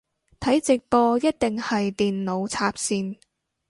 [0.39, 3.19] 睇直播一定係電腦插線